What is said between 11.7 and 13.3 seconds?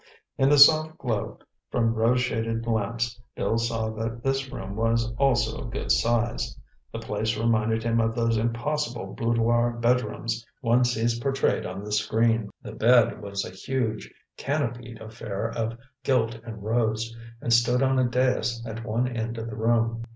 the screen. The bed